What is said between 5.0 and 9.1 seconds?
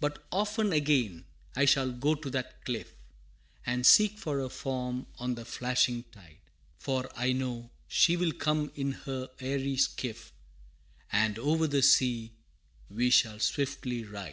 on the flashing tide, For I know she will come in